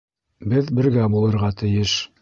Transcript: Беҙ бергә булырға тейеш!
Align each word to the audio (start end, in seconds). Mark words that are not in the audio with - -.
Беҙ 0.53 0.71
бергә 0.79 1.05
булырға 1.17 1.55
тейеш! 1.63 1.99